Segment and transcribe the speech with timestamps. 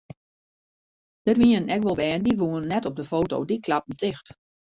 [1.25, 4.27] Der wienen ek wol bern dy woenen net op de foto, dy klapten ticht.